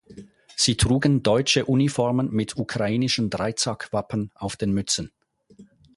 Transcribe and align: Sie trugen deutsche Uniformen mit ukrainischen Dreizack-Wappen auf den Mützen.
Sie 0.55 0.77
trugen 0.77 1.21
deutsche 1.21 1.65
Uniformen 1.65 2.31
mit 2.31 2.57
ukrainischen 2.57 3.29
Dreizack-Wappen 3.29 4.31
auf 4.33 4.55
den 4.55 4.73
Mützen. 4.73 5.11